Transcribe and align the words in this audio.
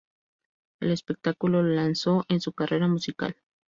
El 0.79 0.89
espectáculo 0.89 1.61
lo 1.61 1.75
lanzó 1.75 2.25
en 2.27 2.41
su 2.41 2.53
carrera 2.53 2.87
musical. 2.87 3.35